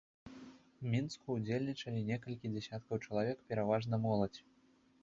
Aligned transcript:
Мінску 0.93 1.35
ўдзельнічалі 1.35 2.01
некалькі 2.09 2.53
дзесяткаў 2.55 2.95
чалавек, 3.05 3.37
пераважна 3.53 3.95
моладзь. 4.09 4.41